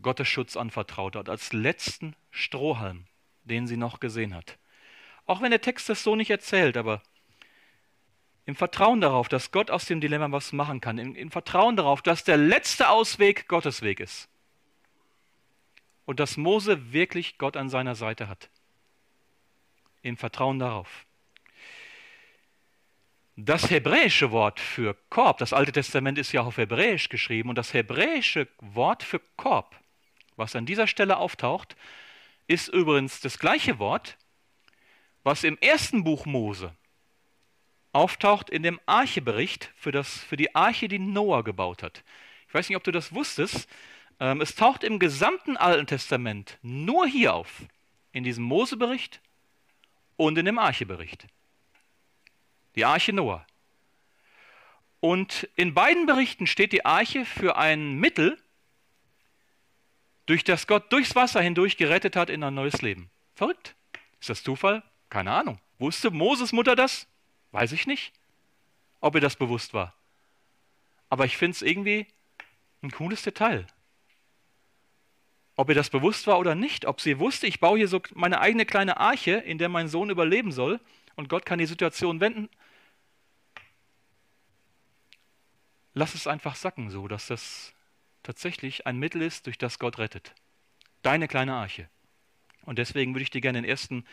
[0.01, 3.05] Gottes Schutz anvertraut hat, als letzten Strohhalm,
[3.43, 4.57] den sie noch gesehen hat.
[5.25, 7.01] Auch wenn der Text das so nicht erzählt, aber
[8.45, 12.01] im Vertrauen darauf, dass Gott aus dem Dilemma was machen kann, im, im Vertrauen darauf,
[12.01, 14.29] dass der letzte Ausweg Gottes Weg ist
[16.05, 18.49] und dass Mose wirklich Gott an seiner Seite hat.
[20.03, 21.05] Im Vertrauen darauf.
[23.35, 27.73] Das hebräische Wort für Korb, das Alte Testament ist ja auf Hebräisch geschrieben, und das
[27.73, 29.75] hebräische Wort für Korb,
[30.35, 31.75] was an dieser Stelle auftaucht,
[32.47, 34.17] ist übrigens das gleiche Wort,
[35.23, 36.75] was im ersten Buch Mose
[37.91, 42.03] auftaucht in dem Archebericht für, das, für die Arche, die Noah gebaut hat.
[42.47, 43.67] Ich weiß nicht, ob du das wusstest.
[44.19, 47.63] Ähm, es taucht im gesamten Alten Testament nur hier auf,
[48.11, 49.21] in diesem Mosebericht
[50.17, 51.27] und in dem Archebericht
[52.75, 53.45] die Arche Noah.
[54.99, 58.37] Und in beiden Berichten steht die Arche für ein Mittel,
[60.25, 63.09] durch das Gott durchs Wasser hindurch gerettet hat in ein neues Leben.
[63.35, 63.75] Verrückt.
[64.19, 64.83] Ist das Zufall?
[65.09, 65.59] Keine Ahnung.
[65.77, 67.07] Wusste Moses Mutter das?
[67.51, 68.13] Weiß ich nicht,
[69.01, 69.93] ob ihr das bewusst war.
[71.09, 72.07] Aber ich finde es irgendwie
[72.81, 73.67] ein cooles Detail.
[75.55, 78.41] Ob ihr das bewusst war oder nicht, ob sie wusste, ich baue hier so meine
[78.41, 80.81] eigene kleine Arche, in der mein Sohn überleben soll
[81.15, 82.49] und Gott kann die Situation wenden,
[85.93, 87.73] lass es einfach sacken, so dass das
[88.25, 90.33] tatsächlich ein Mittel ist, durch das Gott rettet.
[91.01, 91.89] Deine kleine Arche.
[92.63, 94.05] Und deswegen würde ich dir gerne den ersten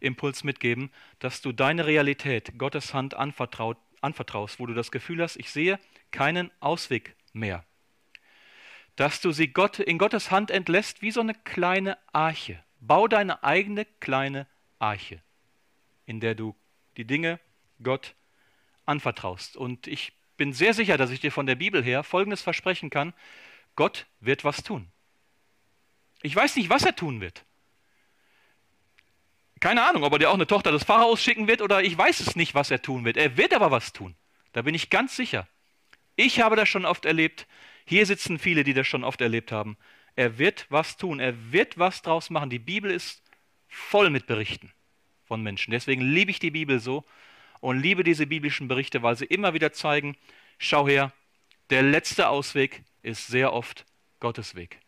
[0.00, 5.36] Impuls mitgeben, dass du deine Realität Gottes Hand anvertraut, anvertraust, wo du das Gefühl hast,
[5.36, 5.78] ich sehe
[6.10, 7.64] keinen Ausweg mehr.
[8.96, 12.62] Dass du sie Gott, in Gottes Hand entlässt wie so eine kleine Arche.
[12.80, 14.46] Bau deine eigene kleine
[14.78, 15.22] Arche,
[16.06, 16.56] in der du
[16.96, 17.38] die Dinge
[17.82, 18.14] Gott
[18.86, 19.56] anvertraust.
[19.56, 23.12] Und ich bin sehr sicher, dass ich dir von der Bibel her Folgendes versprechen kann.
[23.80, 24.92] Gott wird was tun.
[26.20, 27.46] Ich weiß nicht, was er tun wird.
[29.58, 32.20] Keine Ahnung, ob er dir auch eine Tochter des Pharaos schicken wird oder ich weiß
[32.20, 33.16] es nicht, was er tun wird.
[33.16, 34.16] Er wird aber was tun.
[34.52, 35.48] Da bin ich ganz sicher.
[36.14, 37.46] Ich habe das schon oft erlebt.
[37.86, 39.78] Hier sitzen viele, die das schon oft erlebt haben.
[40.14, 41.18] Er wird was tun.
[41.18, 42.50] Er wird was draus machen.
[42.50, 43.22] Die Bibel ist
[43.66, 44.74] voll mit Berichten
[45.24, 45.70] von Menschen.
[45.70, 47.06] Deswegen liebe ich die Bibel so
[47.60, 50.18] und liebe diese biblischen Berichte, weil sie immer wieder zeigen,
[50.58, 51.14] schau her,
[51.70, 53.84] der letzte Ausweg ist sehr oft
[54.20, 54.80] Gottes Weg.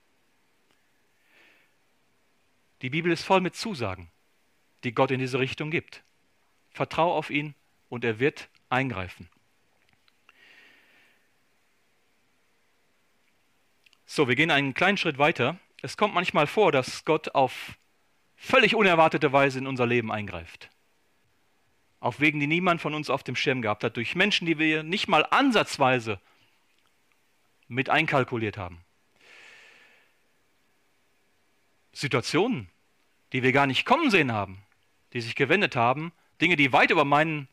[2.82, 4.10] Die Bibel ist voll mit Zusagen,
[4.84, 6.02] die Gott in diese Richtung gibt.
[6.70, 7.54] Vertrau auf ihn
[7.88, 9.28] und er wird eingreifen.
[14.04, 15.58] So, wir gehen einen kleinen Schritt weiter.
[15.80, 17.78] Es kommt manchmal vor, dass Gott auf
[18.36, 20.68] völlig unerwartete Weise in unser Leben eingreift.
[22.00, 24.82] Auf Wegen, die niemand von uns auf dem Schirm gehabt hat, durch Menschen, die wir
[24.82, 26.20] nicht mal ansatzweise
[27.72, 28.84] mit einkalkuliert haben.
[31.92, 32.68] Situationen,
[33.32, 34.62] die wir gar nicht kommen sehen haben,
[35.12, 37.48] die sich gewendet haben, Dinge, die weit über meinen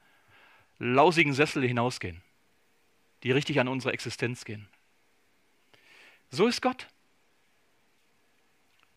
[0.78, 2.22] lausigen Sessel hinausgehen,
[3.24, 4.68] die richtig an unsere Existenz gehen.
[6.32, 6.88] So ist Gott.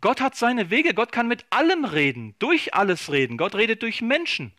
[0.01, 3.37] Gott hat seine Wege, Gott kann mit allem reden, durch alles reden.
[3.37, 4.53] Gott redet durch Menschen.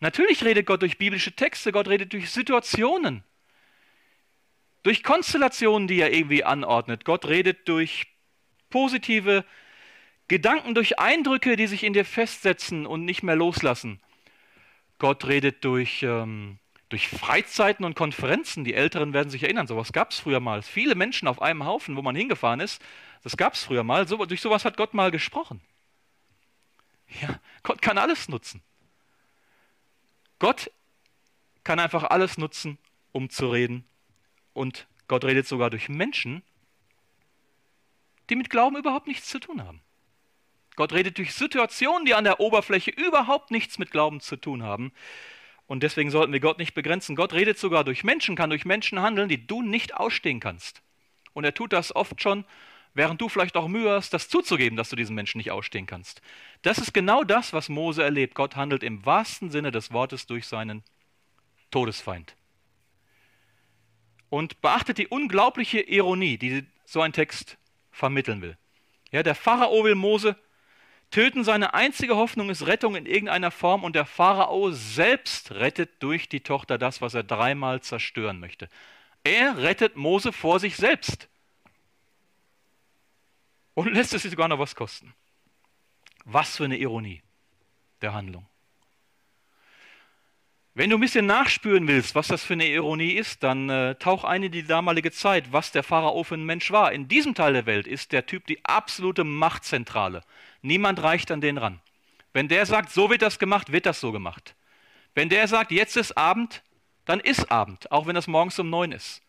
[0.00, 3.24] Natürlich redet Gott durch biblische Texte, Gott redet durch Situationen,
[4.82, 7.04] durch Konstellationen, die er irgendwie anordnet.
[7.04, 8.06] Gott redet durch
[8.70, 9.44] positive
[10.28, 14.00] Gedanken, durch Eindrücke, die sich in dir festsetzen und nicht mehr loslassen.
[14.98, 18.64] Gott redet durch, ähm, durch Freizeiten und Konferenzen.
[18.64, 20.62] Die Älteren werden sich erinnern, sowas gab es früher mal.
[20.62, 22.82] Viele Menschen auf einem Haufen, wo man hingefahren ist,
[23.22, 24.06] das gab es früher mal.
[24.06, 25.60] So, durch sowas hat Gott mal gesprochen.
[27.20, 28.62] Ja, Gott kann alles nutzen.
[30.38, 30.70] Gott
[31.64, 32.78] kann einfach alles nutzen,
[33.12, 33.84] um zu reden.
[34.58, 36.42] Und Gott redet sogar durch Menschen,
[38.28, 39.80] die mit Glauben überhaupt nichts zu tun haben.
[40.74, 44.90] Gott redet durch Situationen, die an der Oberfläche überhaupt nichts mit Glauben zu tun haben.
[45.68, 47.14] Und deswegen sollten wir Gott nicht begrenzen.
[47.14, 50.82] Gott redet sogar durch Menschen, kann durch Menschen handeln, die du nicht ausstehen kannst.
[51.34, 52.44] Und er tut das oft schon,
[52.94, 56.20] während du vielleicht auch Mühe hast, das zuzugeben, dass du diesen Menschen nicht ausstehen kannst.
[56.62, 58.34] Das ist genau das, was Mose erlebt.
[58.34, 60.82] Gott handelt im wahrsten Sinne des Wortes durch seinen
[61.70, 62.34] Todesfeind.
[64.30, 67.56] Und beachtet die unglaubliche Ironie, die so ein Text
[67.90, 68.56] vermitteln will.
[69.10, 70.36] Ja, der Pharao will Mose
[71.10, 76.28] töten, seine einzige Hoffnung ist Rettung in irgendeiner Form und der Pharao selbst rettet durch
[76.28, 78.68] die Tochter das, was er dreimal zerstören möchte.
[79.24, 81.28] Er rettet Mose vor sich selbst
[83.74, 85.14] und lässt es sich sogar noch was kosten.
[86.24, 87.22] Was für eine Ironie
[88.02, 88.46] der Handlung.
[90.78, 94.22] Wenn du ein bisschen nachspüren willst, was das für eine Ironie ist, dann äh, tauch
[94.22, 96.92] ein in die damalige Zeit, was der Pharao für ein Mensch war.
[96.92, 100.22] In diesem Teil der Welt ist der Typ die absolute Machtzentrale.
[100.62, 101.80] Niemand reicht an den ran.
[102.32, 104.54] Wenn der sagt, so wird das gemacht, wird das so gemacht.
[105.16, 106.62] Wenn der sagt, jetzt ist Abend,
[107.06, 109.20] dann ist Abend, auch wenn das morgens um neun ist.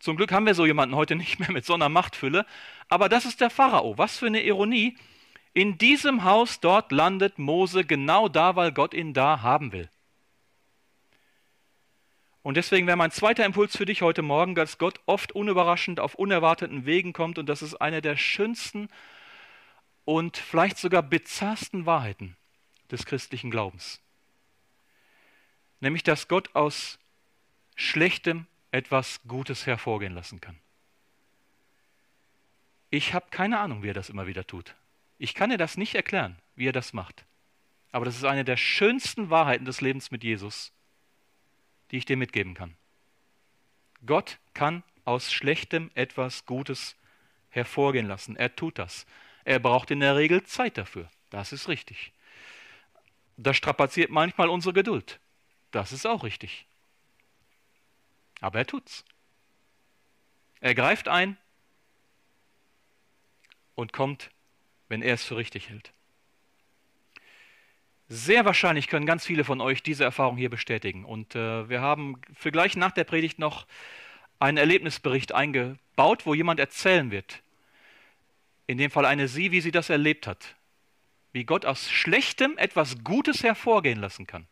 [0.00, 2.44] Zum Glück haben wir so jemanden heute nicht mehr mit so einer Machtfülle,
[2.90, 3.96] aber das ist der Pharao.
[3.96, 4.98] Was für eine Ironie.
[5.54, 9.88] In diesem Haus dort landet Mose genau da, weil Gott ihn da haben will.
[12.48, 16.14] Und deswegen wäre mein zweiter Impuls für dich heute Morgen, dass Gott oft unüberraschend auf
[16.14, 18.88] unerwarteten Wegen kommt und das ist eine der schönsten
[20.06, 22.38] und vielleicht sogar bizarrsten Wahrheiten
[22.90, 24.00] des christlichen Glaubens.
[25.80, 26.98] Nämlich, dass Gott aus
[27.76, 30.58] Schlechtem etwas Gutes hervorgehen lassen kann.
[32.88, 34.74] Ich habe keine Ahnung, wie er das immer wieder tut.
[35.18, 37.26] Ich kann dir das nicht erklären, wie er das macht.
[37.92, 40.72] Aber das ist eine der schönsten Wahrheiten des Lebens mit Jesus
[41.90, 42.74] die ich dir mitgeben kann.
[44.06, 46.96] Gott kann aus Schlechtem etwas Gutes
[47.50, 48.36] hervorgehen lassen.
[48.36, 49.06] Er tut das.
[49.44, 51.08] Er braucht in der Regel Zeit dafür.
[51.30, 52.12] Das ist richtig.
[53.36, 55.18] Das strapaziert manchmal unsere Geduld.
[55.70, 56.66] Das ist auch richtig.
[58.40, 59.04] Aber er tut's.
[60.60, 61.36] Er greift ein
[63.74, 64.30] und kommt,
[64.88, 65.92] wenn er es für richtig hält.
[68.08, 71.04] Sehr wahrscheinlich können ganz viele von euch diese Erfahrung hier bestätigen.
[71.04, 73.66] Und äh, wir haben für gleich nach der Predigt noch
[74.38, 77.42] einen Erlebnisbericht eingebaut, wo jemand erzählen wird.
[78.66, 80.54] In dem Fall eine Sie, wie sie das erlebt hat.
[81.32, 84.46] Wie Gott aus Schlechtem etwas Gutes hervorgehen lassen kann.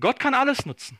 [0.00, 0.98] Gott kann alles nutzen.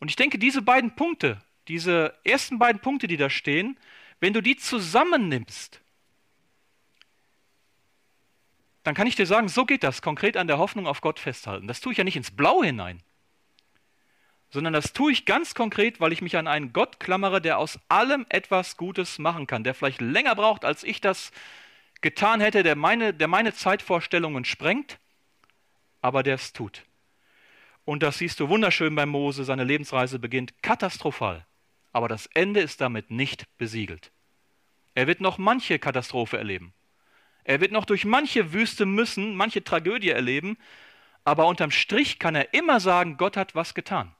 [0.00, 3.78] Und ich denke, diese beiden Punkte, diese ersten beiden Punkte, die da stehen,
[4.20, 5.80] wenn du die zusammennimmst,
[8.84, 11.66] dann kann ich dir sagen, so geht das, konkret an der Hoffnung auf Gott festhalten.
[11.66, 13.02] Das tue ich ja nicht ins Blaue hinein,
[14.50, 17.80] sondern das tue ich ganz konkret, weil ich mich an einen Gott klammere, der aus
[17.88, 21.32] allem etwas Gutes machen kann, der vielleicht länger braucht, als ich das
[22.02, 24.98] getan hätte, der meine, der meine Zeitvorstellungen sprengt,
[26.02, 26.84] aber der es tut.
[27.86, 31.46] Und das siehst du wunderschön bei Mose, seine Lebensreise beginnt katastrophal,
[31.92, 34.12] aber das Ende ist damit nicht besiegelt.
[34.94, 36.74] Er wird noch manche Katastrophe erleben.
[37.44, 40.56] Er wird noch durch manche Wüste müssen, manche Tragödie erleben,
[41.24, 44.14] aber unterm Strich kann er immer sagen, Gott hat was getan.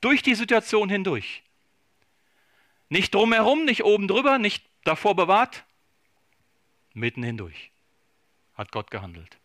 [0.00, 1.42] Durch die Situation hindurch.
[2.88, 5.64] Nicht drumherum, nicht oben drüber, nicht davor bewahrt,
[6.92, 7.70] mitten hindurch
[8.54, 9.38] hat Gott gehandelt.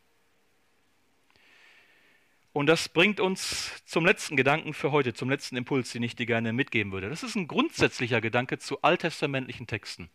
[2.54, 6.26] Und das bringt uns zum letzten Gedanken für heute, zum letzten Impuls, den ich dir
[6.26, 7.10] gerne mitgeben würde.
[7.10, 10.10] Das ist ein grundsätzlicher Gedanke zu alttestamentlichen Texten.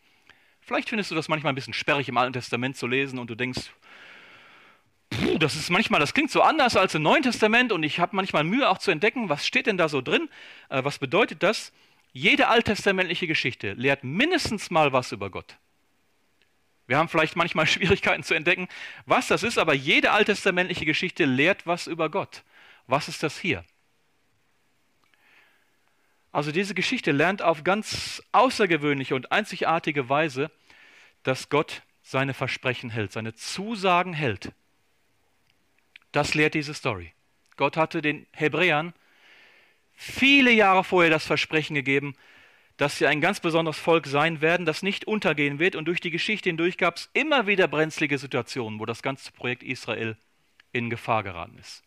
[0.67, 3.35] Vielleicht findest du das manchmal ein bisschen sperrig im Alten Testament zu lesen und du
[3.35, 3.71] denkst,
[5.39, 8.45] das ist manchmal, das klingt so anders als im Neuen Testament und ich habe manchmal
[8.45, 10.29] Mühe auch zu entdecken, was steht denn da so drin?
[10.71, 11.73] Äh, was bedeutet das?
[12.13, 15.57] Jede alttestamentliche Geschichte lehrt mindestens mal was über Gott.
[16.87, 18.69] Wir haben vielleicht manchmal Schwierigkeiten zu entdecken,
[19.05, 22.43] was das ist, aber jede alttestamentliche Geschichte lehrt was über Gott.
[22.87, 23.65] Was ist das hier?
[26.35, 30.51] Also diese Geschichte lernt auf ganz außergewöhnliche und einzigartige Weise,
[31.23, 34.51] dass Gott seine Versprechen hält, seine Zusagen hält.
[36.11, 37.13] Das lehrt diese Story.
[37.57, 38.95] Gott hatte den Hebräern
[39.93, 42.17] viele Jahre vorher das Versprechen gegeben,
[42.79, 45.77] dass sie ein ganz besonderes Volk sein werden, das nicht untergehen wird.
[45.77, 49.63] Und durch die Geschichte hindurch gab es immer wieder brenzlige Situationen, wo das ganze Projekt
[49.63, 50.17] Israel
[50.73, 51.85] in Gefahr geraten ist.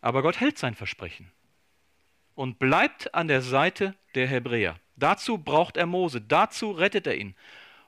[0.00, 1.30] Aber Gott hält sein Versprechen
[2.34, 4.76] und bleibt an der Seite der Hebräer.
[4.96, 7.34] Dazu braucht er Mose, dazu rettet er ihn.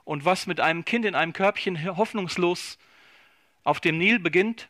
[0.04, 2.78] Und was mit einem Kind in einem Körbchen hoffnungslos
[3.62, 4.68] auf dem Nil beginnt,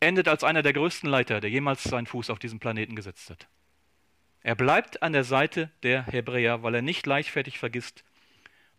[0.00, 3.46] endet als einer der größten Leiter, der jemals seinen Fuß auf diesem Planeten gesetzt hat.
[4.42, 8.04] Er bleibt an der Seite der Hebräer, weil er nicht leichtfertig vergisst,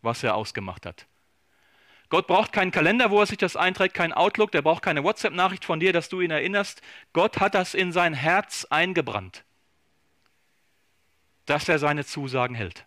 [0.01, 1.07] was er ausgemacht hat.
[2.13, 5.65] Gott braucht keinen Kalender, wo er sich das einträgt, kein Outlook, der braucht keine WhatsApp-Nachricht
[5.65, 6.83] von dir, dass du ihn erinnerst.
[7.11, 9.43] Gott hat das in sein Herz eingebrannt,
[11.47, 12.85] dass er seine Zusagen hält.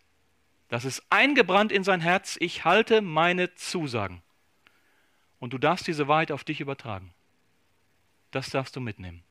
[0.69, 4.23] Das ist eingebrannt in sein Herz, ich halte meine Zusagen.
[5.41, 7.13] Und du darfst diese Wahrheit auf dich übertragen.
[8.31, 9.25] Das darfst du mitnehmen.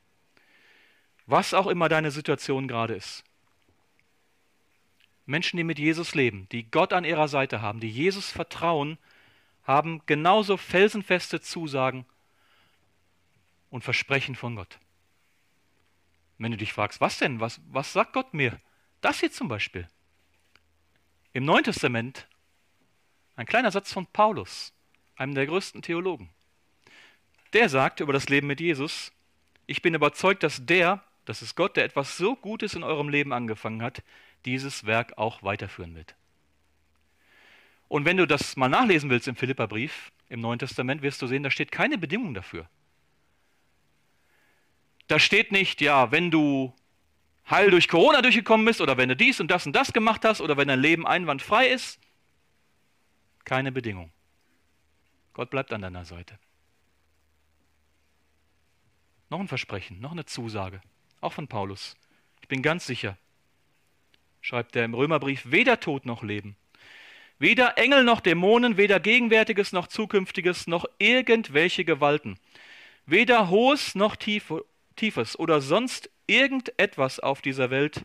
[1.24, 3.24] Was auch immer deine Situation gerade ist.
[5.24, 8.98] Menschen, die mit Jesus leben, die Gott an ihrer Seite haben, die Jesus vertrauen,
[9.66, 12.06] haben genauso felsenfeste Zusagen
[13.70, 14.78] und Versprechen von Gott.
[16.38, 17.40] Wenn du dich fragst, was denn?
[17.40, 18.60] Was, was sagt Gott mir?
[19.00, 19.88] Das hier zum Beispiel.
[21.32, 22.26] Im Neuen Testament
[23.34, 24.72] ein kleiner Satz von Paulus,
[25.16, 26.30] einem der größten Theologen.
[27.52, 29.12] Der sagt über das Leben mit Jesus,
[29.66, 33.32] ich bin überzeugt, dass der, das ist Gott, der etwas so Gutes in eurem Leben
[33.32, 34.02] angefangen hat,
[34.44, 36.14] dieses Werk auch weiterführen wird.
[37.88, 41.42] Und wenn du das mal nachlesen willst im Philipperbrief, im Neuen Testament, wirst du sehen,
[41.42, 42.68] da steht keine Bedingung dafür.
[45.06, 46.74] Da steht nicht, ja, wenn du
[47.48, 50.40] heil durch Corona durchgekommen bist oder wenn du dies und das und das gemacht hast
[50.40, 52.00] oder wenn dein Leben einwandfrei ist.
[53.44, 54.10] Keine Bedingung.
[55.32, 56.38] Gott bleibt an deiner Seite.
[59.28, 60.80] Noch ein Versprechen, noch eine Zusage,
[61.20, 61.96] auch von Paulus.
[62.42, 63.16] Ich bin ganz sicher,
[64.40, 66.56] schreibt er im Römerbrief, weder Tod noch Leben,
[67.38, 72.38] weder Engel noch Dämonen, weder Gegenwärtiges noch Zukünftiges, noch irgendwelche Gewalten,
[73.04, 78.04] weder Hohes noch Tiefes oder sonst irgendetwas auf dieser Welt,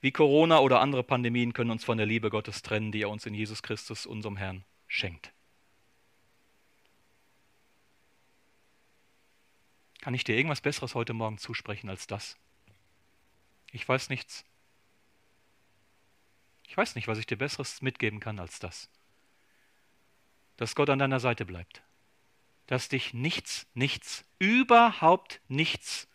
[0.00, 3.26] wie Corona oder andere Pandemien, können uns von der Liebe Gottes trennen, die er uns
[3.26, 5.32] in Jesus Christus, unserem Herrn, schenkt.
[10.00, 12.38] Kann ich dir irgendwas Besseres heute Morgen zusprechen als das?
[13.72, 14.44] Ich weiß nichts.
[16.70, 18.88] Ich weiß nicht, was ich dir Besseres mitgeben kann als das.
[20.56, 21.82] Dass Gott an deiner Seite bleibt.
[22.68, 26.06] Dass dich nichts, nichts, überhaupt nichts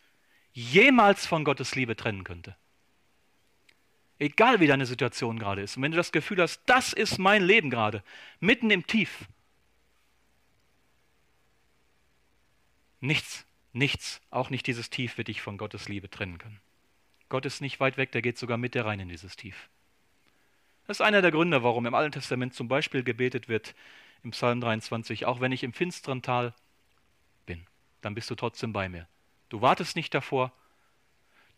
[0.54, 2.56] jemals von Gottes Liebe trennen könnte.
[4.18, 5.76] Egal wie deine Situation gerade ist.
[5.76, 8.02] Und wenn du das Gefühl hast, das ist mein Leben gerade,
[8.40, 9.28] mitten im Tief.
[13.00, 16.62] Nichts, nichts, auch nicht dieses Tief wird dich von Gottes Liebe trennen können.
[17.28, 19.68] Gott ist nicht weit weg, der geht sogar mit dir rein in dieses Tief.
[20.86, 23.74] Das ist einer der Gründe, warum im Alten Testament zum Beispiel gebetet wird,
[24.22, 26.54] im Psalm 23, auch wenn ich im finsteren Tal
[27.44, 27.66] bin,
[28.00, 29.06] dann bist du trotzdem bei mir.
[29.48, 30.52] Du wartest nicht davor.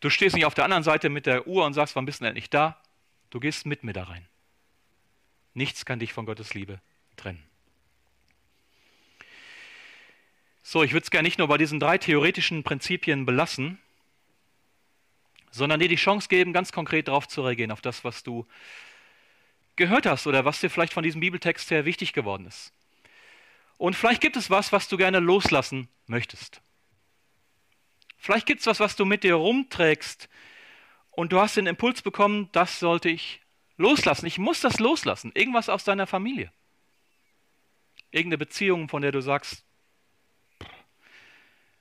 [0.01, 2.27] Du stehst nicht auf der anderen Seite mit der Uhr und sagst, wann bist du
[2.27, 2.81] endlich da?
[3.31, 4.27] Du gehst mit mir da rein.
[5.55, 6.81] Nichts kann dich von Gottes Liebe
[7.17, 7.43] trennen.
[10.63, 13.79] So, ich würde es gerne nicht nur bei diesen drei theoretischen Prinzipien belassen,
[15.51, 18.47] sondern dir die Chance geben, ganz konkret darauf zu reagieren, auf das, was du
[19.79, 22.73] gehört hast oder was dir vielleicht von diesem Bibeltext her wichtig geworden ist.
[23.79, 26.61] Und vielleicht gibt es was, was du gerne loslassen möchtest.
[28.19, 30.29] Vielleicht gibt es was, was du mit dir rumträgst
[31.13, 33.41] und du hast den Impuls bekommen, das sollte ich
[33.77, 34.27] loslassen.
[34.27, 35.33] Ich muss das loslassen.
[35.35, 36.53] Irgendwas aus deiner Familie.
[38.11, 39.65] Irgendeine Beziehung, von der du sagst,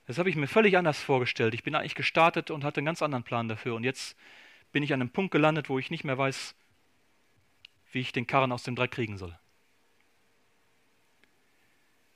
[0.06, 1.54] das habe ich mir völlig anders vorgestellt.
[1.54, 3.76] Ich bin eigentlich gestartet und hatte einen ganz anderen Plan dafür.
[3.76, 4.16] Und jetzt
[4.72, 6.56] bin ich an einem Punkt gelandet, wo ich nicht mehr weiß,
[7.92, 9.38] wie ich den Karren aus dem Dreck kriegen soll.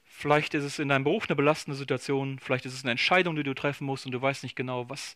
[0.04, 3.44] Vielleicht ist es in deinem Beruf eine belastende Situation, vielleicht ist es eine Entscheidung, die
[3.44, 5.16] du treffen musst und du weißt nicht genau, was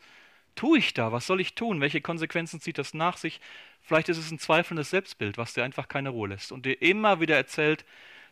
[0.55, 3.39] tue ich da, was soll ich tun, welche Konsequenzen zieht das nach sich.
[3.81, 7.19] Vielleicht ist es ein zweifelndes Selbstbild, was dir einfach keine Ruhe lässt und dir immer
[7.19, 7.85] wieder erzählt,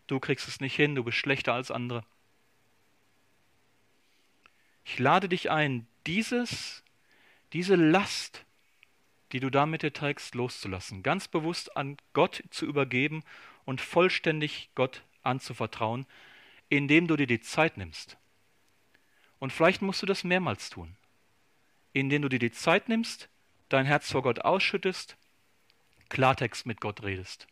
[0.07, 2.03] du kriegst es nicht hin, du bist schlechter als andere.
[4.85, 6.83] Ich lade dich ein, dieses,
[7.53, 8.45] diese Last,
[9.33, 13.23] die du da mit dir trägst, loszulassen, ganz bewusst an Gott zu übergeben
[13.65, 16.05] und vollständig Gott anzuvertrauen,
[16.69, 18.17] indem du dir die Zeit nimmst.
[19.39, 20.95] Und vielleicht musst du das mehrmals tun,
[21.91, 23.27] indem du dir die Zeit nimmst,
[23.69, 25.17] dein Herz vor Gott ausschüttest,
[26.09, 27.47] Klartext mit Gott redest.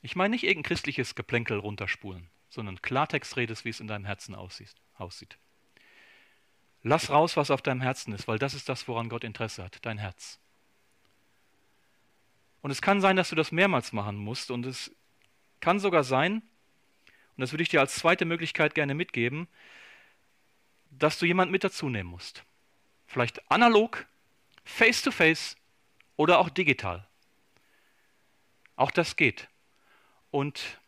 [0.00, 4.34] Ich meine nicht irgendein christliches Geplänkel runterspulen, sondern Klartext redest, wie es in deinem Herzen
[4.34, 4.74] aussieht.
[6.88, 9.84] Lass raus, was auf deinem Herzen ist, weil das ist das, woran Gott Interesse hat,
[9.84, 10.38] dein Herz.
[12.62, 14.94] Und es kann sein, dass du das mehrmals machen musst und es
[15.58, 19.48] kann sogar sein, und das würde ich dir als zweite Möglichkeit gerne mitgeben,
[20.90, 22.44] dass du jemanden mit dazu nehmen musst.
[23.08, 24.06] Vielleicht analog,
[24.62, 25.56] face-to-face
[26.14, 27.04] oder auch digital.
[28.76, 29.48] Auch das geht.
[30.30, 30.78] Und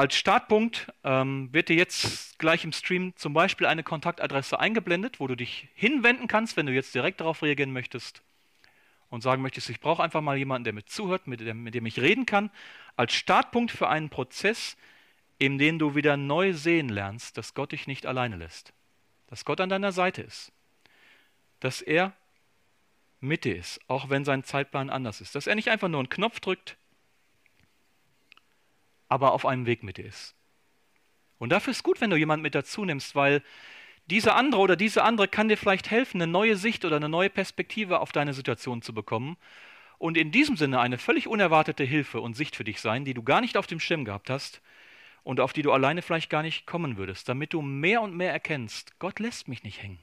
[0.00, 5.26] als Startpunkt ähm, wird dir jetzt gleich im Stream zum Beispiel eine Kontaktadresse eingeblendet, wo
[5.26, 8.22] du dich hinwenden kannst, wenn du jetzt direkt darauf reagieren möchtest.
[9.10, 11.84] und sagen möchtest, ich brauche einfach mal jemanden, der mir zuhört, mit dem, mit dem
[11.84, 12.50] ich reden kann,
[12.96, 14.78] als Startpunkt für einen Prozess,
[15.36, 18.72] in dem du wieder neu sehen lernst, dass Gott dich nicht alleine lässt,
[19.26, 20.50] dass Gott an deiner Seite ist,
[21.58, 22.14] dass er
[23.20, 26.08] mit dir ist, auch wenn sein Zeitplan anders ist, dass er nicht einfach nur einen
[26.08, 26.78] Knopf drückt,
[29.10, 30.34] aber auf einem Weg mit dir ist.
[31.38, 33.42] Und dafür ist gut, wenn du jemanden mit dazu nimmst, weil
[34.06, 37.28] dieser andere oder diese andere kann dir vielleicht helfen, eine neue Sicht oder eine neue
[37.28, 39.36] Perspektive auf deine Situation zu bekommen
[39.98, 43.22] und in diesem Sinne eine völlig unerwartete Hilfe und Sicht für dich sein, die du
[43.22, 44.62] gar nicht auf dem Schirm gehabt hast
[45.24, 48.32] und auf die du alleine vielleicht gar nicht kommen würdest, damit du mehr und mehr
[48.32, 49.98] erkennst, Gott lässt mich nicht hängen.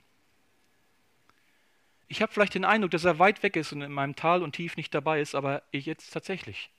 [2.09, 4.53] Ich habe vielleicht den Eindruck, dass er weit weg ist und in meinem Tal und
[4.53, 6.69] Tief nicht dabei ist, aber ich jetzt tatsächlich.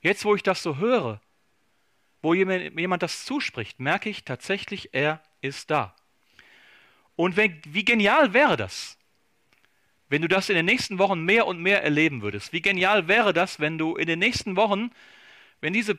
[0.00, 1.20] Jetzt, wo ich das so höre,
[2.22, 5.94] wo jemand das zuspricht, merke ich tatsächlich, er ist da.
[7.14, 8.98] Und wenn, wie genial wäre das,
[10.08, 12.52] wenn du das in den nächsten Wochen mehr und mehr erleben würdest?
[12.52, 14.90] Wie genial wäre das, wenn du in den nächsten Wochen,
[15.60, 15.98] wenn diese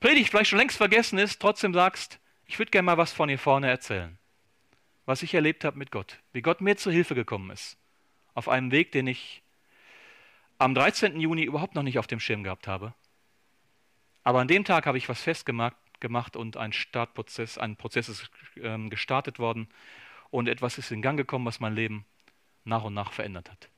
[0.00, 3.38] Predigt vielleicht schon längst vergessen ist, trotzdem sagst, ich würde gerne mal was von hier
[3.38, 4.18] vorne erzählen.
[5.06, 6.18] Was ich erlebt habe mit Gott.
[6.32, 7.76] Wie Gott mir zu Hilfe gekommen ist.
[8.34, 9.42] Auf einem Weg, den ich
[10.58, 11.18] am 13.
[11.18, 12.94] Juni überhaupt noch nicht auf dem Schirm gehabt habe.
[14.28, 18.30] Aber an dem Tag habe ich was festgemacht gemacht und ein Startprozess, ein Prozess ist
[18.60, 19.70] ähm, gestartet worden
[20.28, 22.04] und etwas ist in Gang gekommen, was mein Leben
[22.62, 23.70] nach und nach verändert hat.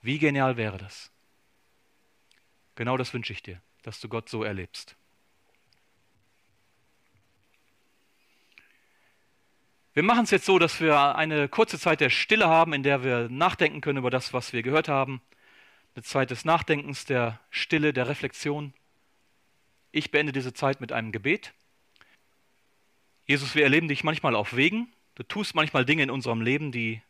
[0.00, 1.12] Wie genial wäre das?
[2.76, 4.96] Genau das wünsche ich dir, dass du Gott so erlebst.
[9.92, 13.04] Wir machen es jetzt so, dass wir eine kurze Zeit der Stille haben, in der
[13.04, 15.20] wir nachdenken können über das, was wir gehört haben.
[15.94, 18.72] Eine Zeit des Nachdenkens, der Stille, der Reflexion.
[19.92, 21.52] Ich beende diese Zeit mit einem Gebet.
[23.26, 27.02] Jesus, wir erleben dich manchmal auf Wegen, Du tust manchmal Dinge in unserem Leben, die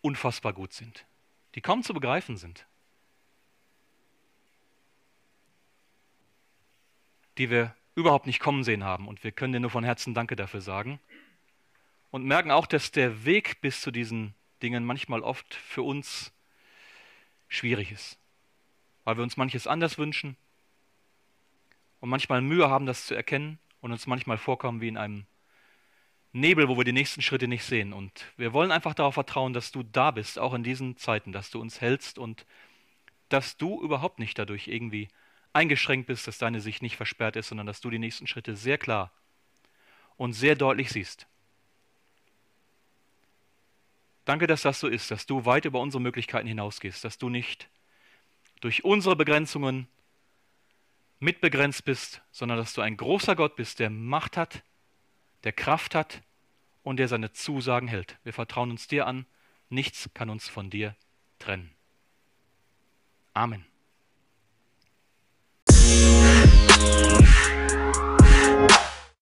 [0.00, 1.04] unfassbar gut sind,
[1.54, 2.66] die kaum zu begreifen sind,
[7.36, 9.06] die wir überhaupt nicht kommen sehen haben.
[9.06, 10.98] Und wir können dir nur von Herzen Danke dafür sagen.
[12.10, 16.32] Und merken auch, dass der Weg bis zu diesen Dingen manchmal oft für uns
[17.48, 18.18] schwierig ist,
[19.04, 20.38] weil wir uns manches anders wünschen
[22.00, 25.26] und manchmal Mühe haben, das zu erkennen und uns manchmal vorkommen wie in einem
[26.32, 27.92] Nebel, wo wir die nächsten Schritte nicht sehen.
[27.92, 31.50] Und wir wollen einfach darauf vertrauen, dass du da bist, auch in diesen Zeiten, dass
[31.50, 32.46] du uns hältst und
[33.28, 35.08] dass du überhaupt nicht dadurch irgendwie
[35.52, 38.78] eingeschränkt bist, dass deine Sicht nicht versperrt ist, sondern dass du die nächsten Schritte sehr
[38.78, 39.10] klar
[40.16, 41.26] und sehr deutlich siehst.
[44.24, 47.70] Danke, dass das so ist, dass du weit über unsere Möglichkeiten hinausgehst, dass du nicht
[48.60, 49.88] durch unsere Begrenzungen
[51.20, 54.62] mitbegrenzt bist, sondern dass du ein großer Gott bist, der Macht hat,
[55.44, 56.22] der Kraft hat
[56.82, 58.18] und der seine Zusagen hält.
[58.24, 59.26] Wir vertrauen uns dir an,
[59.68, 60.96] nichts kann uns von dir
[61.38, 61.70] trennen.
[63.34, 63.64] Amen.